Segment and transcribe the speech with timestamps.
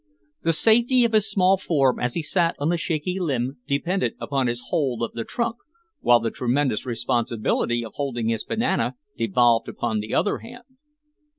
[0.41, 4.47] The safety of his small form as he sat on the shaky limb depended upon
[4.47, 5.57] his hold of the trunk,
[5.99, 10.63] while the tremendous responsibility of holding his banana devolved upon the other hand.